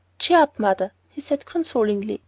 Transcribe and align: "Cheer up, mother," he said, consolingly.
"Cheer 0.17 0.39
up, 0.39 0.57
mother," 0.57 0.93
he 1.09 1.21
said, 1.21 1.45
consolingly. 1.45 2.19